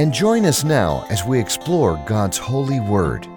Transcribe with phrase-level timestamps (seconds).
[0.00, 3.28] and join us now as we explore God's holy word.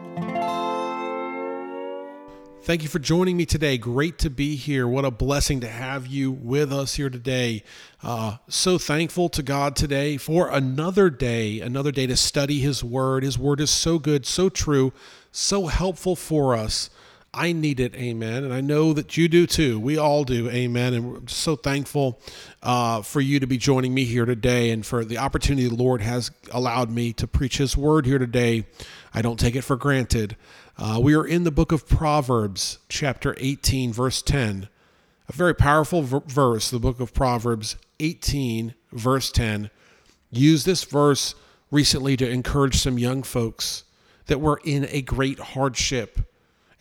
[2.62, 3.77] Thank you for joining me today.
[3.77, 4.88] Great to be here.
[4.88, 7.66] What a blessing to have you with us here today.
[8.02, 13.23] Uh, so thankful to God today for another day, another day to study His Word.
[13.23, 14.93] His Word is so good, so true,
[15.34, 16.90] so helpful for us.
[17.35, 18.43] I need it, amen.
[18.43, 19.79] And I know that you do too.
[19.79, 20.93] We all do, amen.
[20.93, 22.19] And we're so thankful
[22.61, 26.01] uh, for you to be joining me here today and for the opportunity the Lord
[26.01, 28.67] has allowed me to preach His word here today.
[29.15, 30.37] I don't take it for granted.
[30.77, 34.70] Uh, we are in the book of Proverbs, chapter 18, verse 10.
[35.27, 39.71] A very powerful v- verse, the book of Proverbs 18, verse 10.
[40.29, 41.34] Use this verse
[41.71, 43.85] recently to encourage some young folks
[44.27, 46.20] that were in a great hardship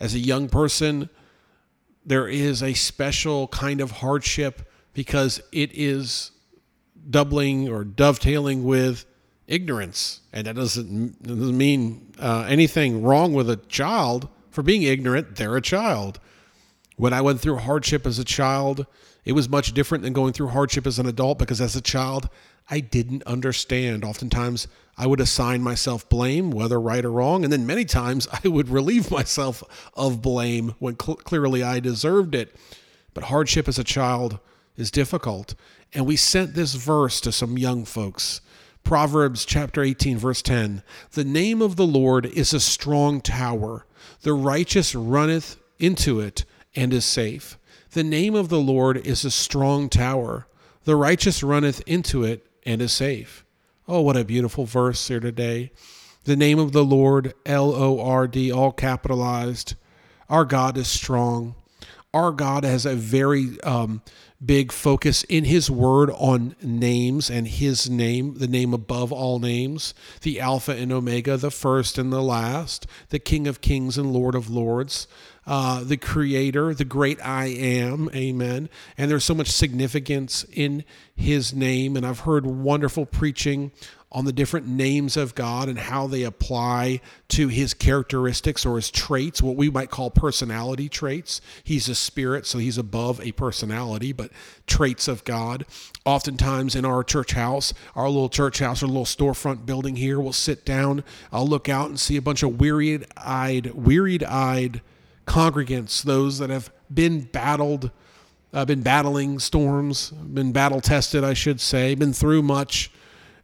[0.03, 1.09] as a young person,
[2.05, 6.31] there is a special kind of hardship because it is
[7.09, 9.05] doubling or dovetailing with
[9.47, 10.19] ignorance.
[10.33, 15.37] And that doesn't, doesn't mean uh, anything wrong with a child for being ignorant.
[15.37, 16.19] They're a child.
[16.97, 18.85] When I went through hardship as a child,
[19.25, 22.29] it was much different than going through hardship as an adult because as a child,
[22.69, 24.03] I didn't understand.
[24.03, 28.47] Oftentimes, I would assign myself blame, whether right or wrong, and then many times I
[28.47, 29.63] would relieve myself
[29.95, 32.55] of blame when cl- clearly I deserved it.
[33.13, 34.39] But hardship as a child
[34.75, 35.55] is difficult.
[35.93, 38.41] And we sent this verse to some young folks.
[38.83, 43.85] Proverbs chapter 18, verse 10 The name of the Lord is a strong tower,
[44.21, 46.43] the righteous runneth into it
[46.75, 47.57] and is safe.
[47.93, 50.47] The name of the Lord is a strong tower,
[50.83, 53.45] the righteous runneth into it and is safe.
[53.87, 55.71] Oh, what a beautiful verse here today.
[56.23, 59.75] The name of the Lord, L O R D, all capitalized.
[60.27, 61.53] Our God is strong.
[62.15, 64.01] Our God has a very um,
[64.43, 69.93] big focus in His Word on names and His name, the name above all names,
[70.21, 74.33] the Alpha and Omega, the first and the last, the King of Kings and Lord
[74.33, 75.07] of Lords,
[75.45, 78.09] uh, the Creator, the great I am.
[78.13, 78.69] Amen.
[78.97, 80.83] And there's so much significance in
[81.15, 81.95] His name.
[81.95, 83.71] And I've heard wonderful preaching
[84.13, 88.91] on the different names of God and how they apply to his characteristics or his
[88.91, 91.41] traits, what we might call personality traits.
[91.63, 94.31] He's a spirit, so he's above a personality, but
[94.67, 95.65] traits of God.
[96.05, 100.31] Oftentimes in our church house, our little church house, our little storefront building here, we'll
[100.31, 104.81] sit down, I'll look out and see a bunch of wearied eyed, wearied eyed
[105.25, 107.91] congregants, those that have been battled.
[108.55, 112.91] Uh, been battling storms, been battle tested, I should say, been through much,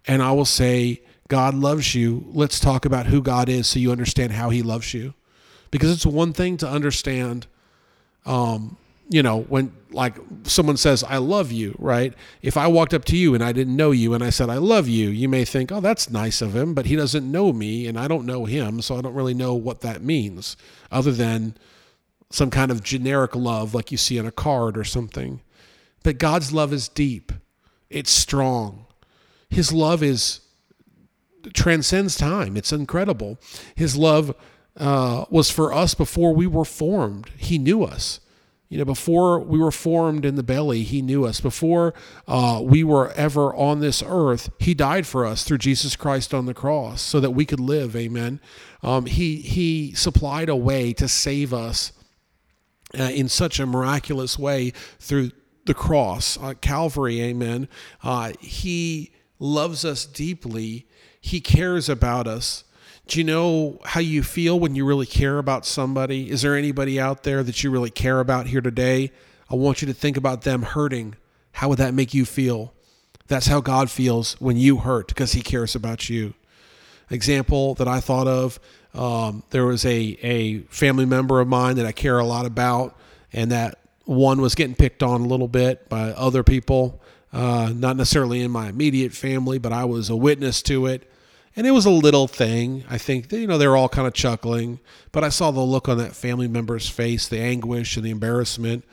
[0.06, 2.26] and I will say, God loves you.
[2.28, 5.14] Let's talk about who God is so you understand how he loves you.
[5.72, 7.48] Because it's one thing to understand,
[8.26, 8.78] um,
[9.10, 12.14] you know, when like someone says, I love you, right?
[12.42, 14.58] If I walked up to you and I didn't know you and I said, I
[14.58, 17.88] love you, you may think, oh, that's nice of him, but he doesn't know me
[17.88, 18.82] and I don't know him.
[18.82, 20.56] So I don't really know what that means
[20.92, 21.58] other than
[22.30, 25.42] some kind of generic love like you see on a card or something.
[26.04, 27.32] But God's love is deep,
[27.90, 28.86] it's strong
[29.50, 30.42] his love is
[31.54, 32.56] transcends time.
[32.56, 33.40] It's incredible.
[33.76, 34.36] His love
[34.78, 37.30] uh, was for us before we were formed.
[37.38, 38.20] He knew us.
[38.70, 41.42] You know, before we were formed in the belly, He knew us.
[41.42, 41.96] Before
[42.28, 46.46] uh, we were ever on this earth, He died for us through Jesus Christ on
[46.46, 47.96] the cross so that we could live.
[47.96, 48.40] Amen.
[48.84, 51.94] Um, he He supplied a way to save us
[52.98, 55.32] uh, in such a miraculous way through
[55.66, 57.22] the cross, uh, Calvary.
[57.22, 57.68] Amen.
[58.04, 60.88] Uh, he loves us deeply.
[61.20, 62.64] He cares about us.
[63.10, 66.30] Do you know how you feel when you really care about somebody?
[66.30, 69.12] Is there anybody out there that you really care about here today?
[69.50, 71.16] I want you to think about them hurting.
[71.54, 72.72] How would that make you feel?
[73.26, 76.36] That's how God feels when you hurt because He cares about you.
[77.10, 78.60] Example that I thought of
[78.94, 82.96] um, there was a, a family member of mine that I care a lot about,
[83.34, 87.02] and that one was getting picked on a little bit by other people
[87.34, 91.10] uh, not necessarily in my immediate family, but I was a witness to it.
[91.56, 92.84] And it was a little thing.
[92.90, 94.80] I think, you know, they were all kind of chuckling,
[95.12, 98.86] but I saw the look on that family member's face, the anguish and the embarrassment.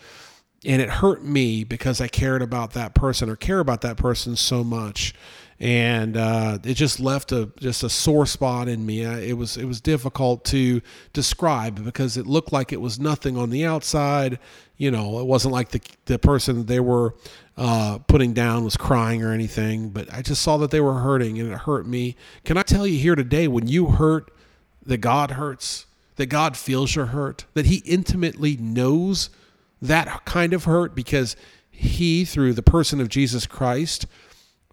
[0.64, 4.36] And it hurt me because I cared about that person or care about that person
[4.36, 5.14] so much.
[5.58, 9.02] And uh, it just left a just a sore spot in me.
[9.02, 10.82] It was it was difficult to
[11.12, 14.38] describe because it looked like it was nothing on the outside.
[14.76, 17.14] You know, it wasn't like the the person they were
[17.56, 21.40] uh, putting down was crying or anything, but I just saw that they were hurting,
[21.40, 22.16] and it hurt me.
[22.44, 24.30] Can I tell you here today, when you hurt,
[24.84, 25.86] that God hurts,
[26.16, 29.30] that God feels your hurt, that He intimately knows
[29.80, 31.34] that kind of hurt because
[31.70, 34.06] He, through the person of Jesus Christ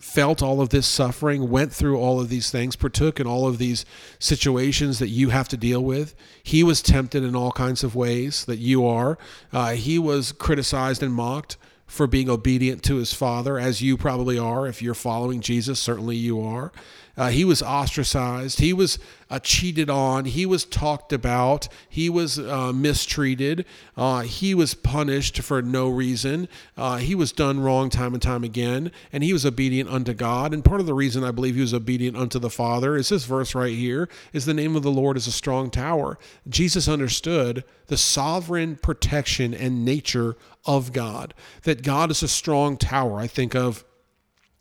[0.03, 3.57] felt all of this suffering, went through all of these things, partook in all of
[3.57, 3.85] these
[4.19, 6.13] situations that you have to deal with.
[6.43, 9.17] He was tempted in all kinds of ways that you are.
[9.51, 11.57] Uh, he was criticized and mocked
[11.87, 14.67] for being obedient to his father, as you probably are.
[14.67, 16.71] If you're following Jesus, certainly you are.
[17.15, 18.59] Uh, he was ostracized.
[18.59, 18.99] He was
[19.33, 20.25] uh, cheated on.
[20.25, 21.67] He was talked about.
[21.89, 23.65] He was uh, mistreated.
[23.97, 26.47] Uh, he was punished for no reason.
[26.77, 28.91] Uh, he was done wrong time and time again.
[29.11, 30.53] And he was obedient unto God.
[30.53, 33.25] And part of the reason I believe he was obedient unto the Father is this
[33.25, 36.19] verse right here is the name of the Lord is a strong tower.
[36.47, 41.33] Jesus understood the sovereign protection and nature of God,
[41.63, 43.19] that God is a strong tower.
[43.19, 43.83] I think of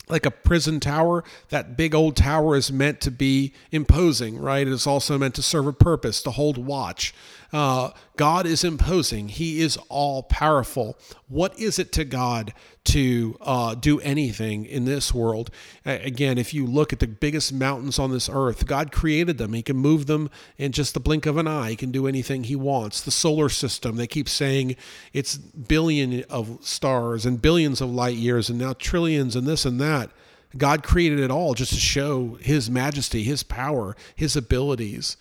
[0.08, 4.66] like a prison tower, that big old tower is meant to be imposing, right?
[4.66, 7.14] It is also meant to serve a purpose, to hold watch.
[7.52, 10.96] Uh, God is imposing, He is all powerful.
[11.28, 12.54] What is it to God
[12.84, 15.50] to uh, do anything in this world?
[15.84, 19.52] Again, if you look at the biggest mountains on this earth, God created them.
[19.52, 21.70] He can move them in just the blink of an eye.
[21.70, 23.02] He can do anything He wants.
[23.02, 24.76] The solar system, they keep saying
[25.12, 29.78] it's billion of stars and billions of light years and now trillions and this and
[29.80, 30.10] that.
[30.56, 35.18] God created it all just to show His majesty, His power, His abilities.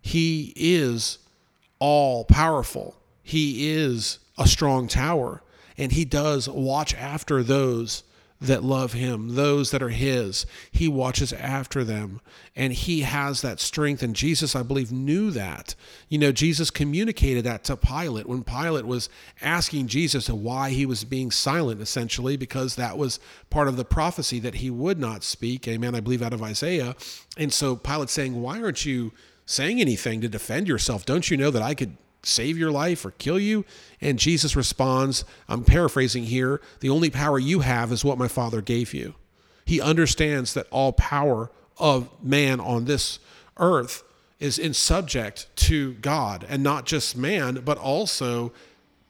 [0.00, 1.18] He is
[1.78, 2.96] all powerful.
[3.22, 5.42] He is a strong tower,
[5.76, 8.02] and he does watch after those
[8.40, 10.44] that love him, those that are his.
[10.70, 12.20] He watches after them,
[12.54, 14.02] and he has that strength.
[14.02, 15.74] And Jesus, I believe, knew that.
[16.08, 19.08] You know, Jesus communicated that to Pilate when Pilate was
[19.40, 24.38] asking Jesus why he was being silent, essentially, because that was part of the prophecy
[24.40, 25.66] that he would not speak.
[25.66, 25.94] Amen.
[25.94, 26.94] I believe out of Isaiah.
[27.38, 29.12] And so Pilate saying, Why aren't you?
[29.46, 31.06] Saying anything to defend yourself.
[31.06, 33.64] Don't you know that I could save your life or kill you?
[34.00, 38.60] And Jesus responds, I'm paraphrasing here, the only power you have is what my Father
[38.60, 39.14] gave you.
[39.64, 43.18] He understands that all power of man on this
[43.56, 44.02] earth
[44.38, 48.52] is in subject to God and not just man, but also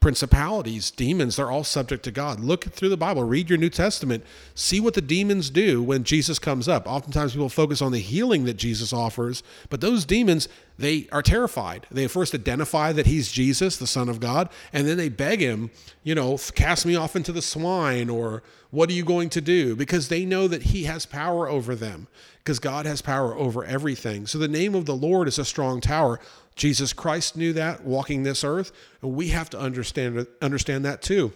[0.06, 2.38] principalities, demons, they're all subject to God.
[2.38, 4.22] Look through the Bible, read your New Testament,
[4.54, 6.86] see what the demons do when Jesus comes up.
[6.86, 10.48] Oftentimes people focus on the healing that Jesus offers, but those demons,
[10.78, 11.88] they are terrified.
[11.90, 15.72] They first identify that he's Jesus, the Son of God, and then they beg him,
[16.04, 19.74] you know, cast me off into the swine, or what are you going to do?
[19.74, 22.06] Because they know that he has power over them,
[22.44, 24.28] because God has power over everything.
[24.28, 26.20] So the name of the Lord is a strong tower.
[26.56, 28.72] Jesus Christ knew that walking this earth,
[29.02, 31.32] and we have to understand understand that too.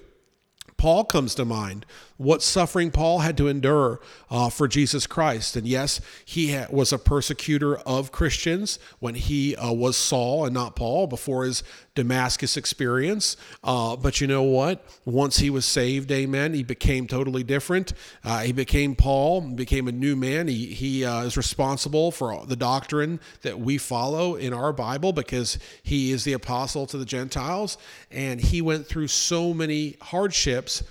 [0.76, 1.84] Paul comes to mind.
[2.20, 3.98] What suffering Paul had to endure
[4.30, 5.56] uh, for Jesus Christ.
[5.56, 10.52] And yes, he ha- was a persecutor of Christians when he uh, was Saul and
[10.52, 11.62] not Paul before his
[11.94, 13.38] Damascus experience.
[13.64, 14.84] Uh, but you know what?
[15.06, 17.94] Once he was saved, amen, he became totally different.
[18.22, 20.46] Uh, he became Paul, became a new man.
[20.46, 25.58] He, he uh, is responsible for the doctrine that we follow in our Bible because
[25.82, 27.78] he is the apostle to the Gentiles.
[28.10, 30.82] And he went through so many hardships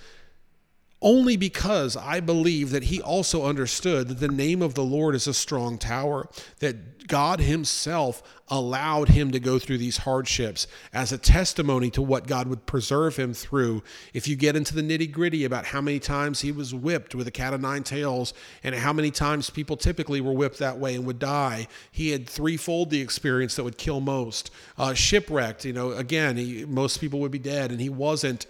[1.02, 5.26] only because I believe that he also understood that the name of the Lord is
[5.26, 6.28] a strong tower,
[6.58, 12.26] that God himself allowed him to go through these hardships as a testimony to what
[12.26, 13.82] God would preserve him through.
[14.12, 17.26] If you get into the nitty gritty about how many times he was whipped with
[17.26, 20.96] a cat of nine tails and how many times people typically were whipped that way
[20.96, 24.50] and would die, he had threefold the experience that would kill most.
[24.76, 28.46] Uh, shipwrecked, you know, again, he, most people would be dead and he wasn't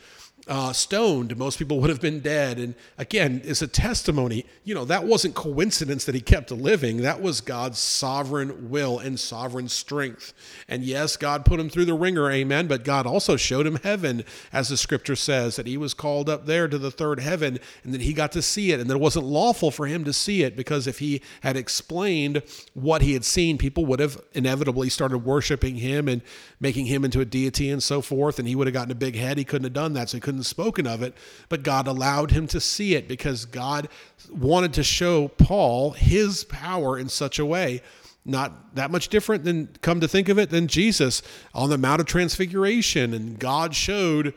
[0.50, 2.58] uh, stoned, most people would have been dead.
[2.58, 4.44] And again, it's a testimony.
[4.64, 7.02] You know, that wasn't coincidence that he kept living.
[7.02, 10.34] That was God's sovereign will and sovereign strength.
[10.66, 12.66] And yes, God put him through the ringer, amen.
[12.66, 16.46] But God also showed him heaven, as the scripture says, that he was called up
[16.46, 18.80] there to the third heaven and that he got to see it.
[18.80, 22.42] And that it wasn't lawful for him to see it because if he had explained
[22.74, 26.22] what he had seen, people would have inevitably started worshiping him and
[26.58, 28.40] making him into a deity and so forth.
[28.40, 29.38] And he would have gotten a big head.
[29.38, 30.08] He couldn't have done that.
[30.08, 31.14] So he couldn't spoken of it,
[31.48, 33.88] but God allowed him to see it because God
[34.30, 37.82] wanted to show Paul his power in such a way.
[38.24, 41.22] Not that much different than, come to think of it, than Jesus
[41.54, 43.14] on the Mount of Transfiguration.
[43.14, 44.34] And God showed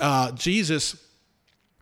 [0.00, 1.05] uh, Jesus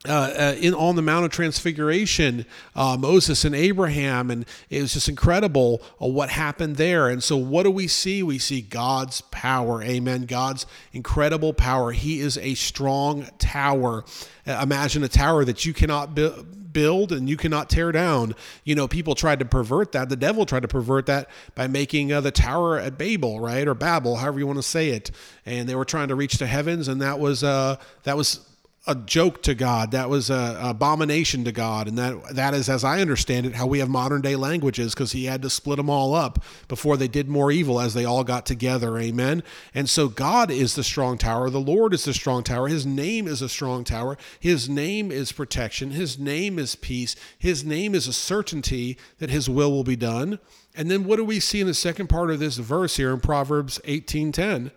[0.07, 2.45] uh, uh, in on the Mount of Transfiguration,
[2.75, 7.09] uh, Moses and Abraham, and it was just incredible uh, what happened there.
[7.09, 8.23] And so, what do we see?
[8.23, 9.83] We see God's power.
[9.83, 10.27] Amen.
[10.27, 11.93] God's incredible power.
[11.93, 14.05] He is a strong tower.
[14.47, 18.35] Uh, imagine a tower that you cannot build build and you cannot tear down.
[18.65, 20.09] You know, people tried to pervert that.
[20.09, 23.75] The devil tried to pervert that by making uh, the tower at Babel, right, or
[23.75, 25.13] Babel, however you want to say it.
[25.47, 28.41] And they were trying to reach the heavens, and that was that was
[28.87, 29.93] a joke to God.
[29.93, 33.67] That was a, abomination to God, and that that is, as I understand it, how
[33.67, 37.09] we have modern day languages because He had to split them all up before they
[37.09, 38.99] did more evil as they all got together.
[38.99, 39.43] Amen.
[39.75, 41.49] And so God is the strong tower.
[41.49, 42.69] The Lord is the strong tower.
[42.69, 44.19] His name is a strong tower.
[44.39, 45.93] His name is protection.
[45.93, 47.17] His name is peace.
[47.39, 50.39] His name is a certainty that His will will be done.
[50.75, 53.21] And then what do we see in the second part of this verse here in
[53.21, 54.73] Proverbs eighteen ten?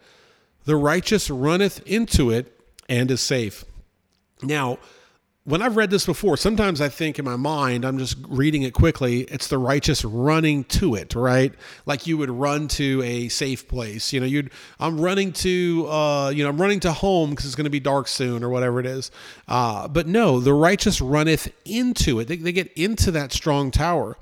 [0.64, 2.54] The righteous runneth into it
[2.88, 3.66] and is safe.
[4.42, 4.78] Now,
[5.48, 8.74] when I've read this before, sometimes I think in my mind, I'm just reading it
[8.74, 11.54] quickly, it's the righteous running to it, right?
[11.86, 14.12] Like you would run to a safe place.
[14.12, 17.56] You know, you'd, I'm running to, uh, you know, I'm running to home because it's
[17.56, 19.10] going to be dark soon or whatever it is.
[19.48, 22.28] Uh, but no, the righteous runneth into it.
[22.28, 24.18] They, they get into that strong tower.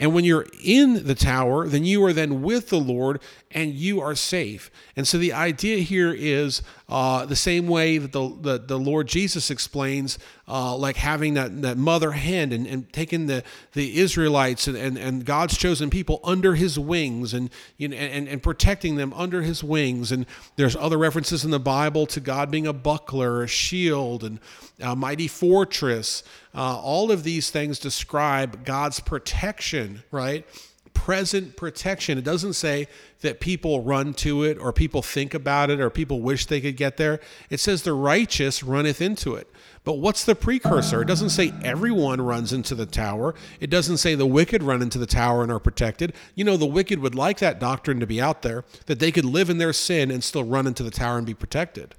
[0.00, 4.00] And when you're in the tower, then you are then with the Lord and you
[4.00, 4.70] are safe.
[4.94, 9.08] And so the idea here is uh, the same way that the, the, the Lord
[9.08, 14.68] Jesus explains, uh, like having that, that mother hand and, and taking the, the Israelites
[14.68, 18.94] and, and, and God's chosen people under his wings and, you know, and, and protecting
[18.94, 20.12] them under his wings.
[20.12, 24.38] And there's other references in the Bible to God being a buckler, a shield, and
[24.78, 26.22] a mighty fortress.
[26.58, 30.44] Uh, all of these things describe God's protection, right?
[30.92, 32.18] Present protection.
[32.18, 32.88] It doesn't say
[33.20, 36.76] that people run to it or people think about it or people wish they could
[36.76, 37.20] get there.
[37.48, 39.48] It says the righteous runneth into it.
[39.84, 41.00] But what's the precursor?
[41.02, 43.36] It doesn't say everyone runs into the tower.
[43.60, 46.12] It doesn't say the wicked run into the tower and are protected.
[46.34, 49.24] You know, the wicked would like that doctrine to be out there, that they could
[49.24, 51.94] live in their sin and still run into the tower and be protected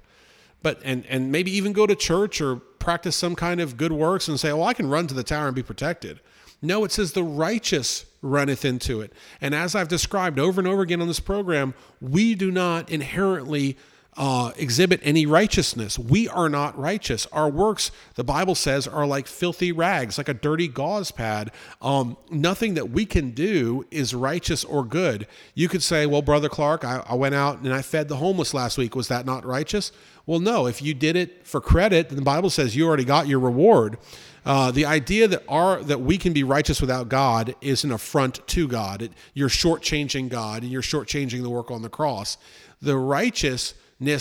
[0.62, 4.26] but and and maybe even go to church or practice some kind of good works
[4.26, 6.18] and say, "Oh, I can run to the tower and be protected."
[6.62, 9.12] No, it says the righteous runneth into it.
[9.40, 13.78] And as I've described over and over again on this program, we do not inherently
[14.16, 15.98] uh, exhibit any righteousness.
[15.98, 17.26] We are not righteous.
[17.32, 21.52] Our works, the Bible says, are like filthy rags, like a dirty gauze pad.
[21.80, 25.26] Um, nothing that we can do is righteous or good.
[25.54, 28.52] You could say, well, Brother Clark, I, I went out and I fed the homeless
[28.52, 28.96] last week.
[28.96, 29.92] Was that not righteous?
[30.26, 30.66] Well, no.
[30.66, 33.96] If you did it for credit, the Bible says you already got your reward.
[34.44, 38.46] Uh, the idea that our that we can be righteous without God is an affront
[38.48, 39.02] to God.
[39.02, 42.38] It, you're shortchanging God and you're shortchanging the work on the cross.
[42.80, 43.74] The righteous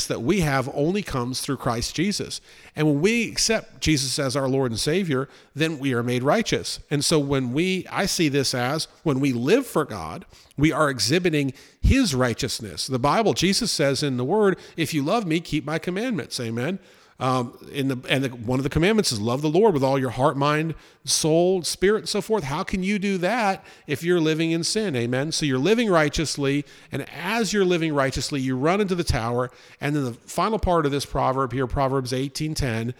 [0.07, 2.41] that we have only comes through Christ Jesus.
[2.75, 6.81] And when we accept Jesus as our Lord and Savior, then we are made righteous.
[6.91, 10.25] And so when we, I see this as when we live for God,
[10.57, 12.87] we are exhibiting His righteousness.
[12.87, 16.39] The Bible, Jesus says in the Word, if you love me, keep my commandments.
[16.39, 16.79] Amen.
[17.21, 19.99] Um, in the and the, one of the commandments is love the Lord with all
[19.99, 20.73] your heart, mind,
[21.03, 22.45] soul, spirit, and so forth.
[22.45, 24.95] How can you do that if you're living in sin?
[24.95, 25.33] Amen.
[25.33, 29.51] So you're living righteously, and as you're living righteously, you run into the tower.
[29.81, 32.93] And then the final part of this proverb here, Proverbs 18:10,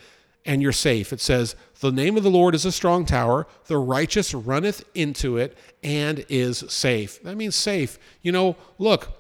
[0.46, 1.14] and you're safe.
[1.14, 5.38] It says, "The name of the Lord is a strong tower; the righteous runneth into
[5.38, 7.98] it and is safe." That means safe.
[8.22, 9.19] You know, look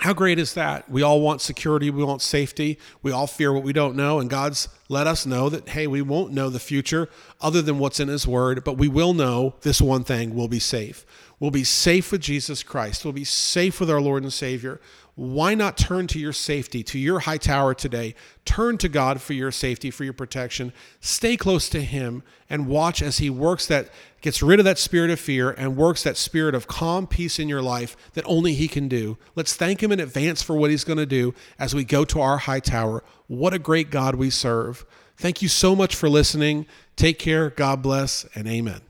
[0.00, 0.90] how great is that?
[0.90, 4.30] We all want security, we want safety, we all fear what we don't know, and
[4.30, 7.08] God's let us know that, hey, we won't know the future
[7.40, 10.58] other than what's in His Word, but we will know this one thing we'll be
[10.58, 11.04] safe.
[11.40, 14.78] We'll be safe with Jesus Christ, we'll be safe with our Lord and Savior
[15.20, 18.14] why not turn to your safety, to your high tower today?
[18.46, 20.72] Turn to God for your safety, for your protection.
[20.98, 23.90] Stay close to Him and watch as He works that,
[24.22, 27.50] gets rid of that spirit of fear and works that spirit of calm peace in
[27.50, 29.18] your life that only He can do.
[29.34, 32.20] Let's thank Him in advance for what He's going to do as we go to
[32.22, 33.04] our high tower.
[33.26, 34.86] What a great God we serve.
[35.18, 36.64] Thank you so much for listening.
[36.96, 37.50] Take care.
[37.50, 38.89] God bless, and amen.